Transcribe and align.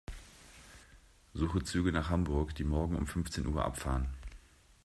Suche 1.35 1.63
Züge 1.63 1.91
nach 1.91 2.09
Hamburg, 2.09 2.55
die 2.55 2.63
morgen 2.63 2.95
um 2.95 3.05
fünfzehn 3.05 3.45
Uhr 3.45 3.63
abfahren. 3.63 4.09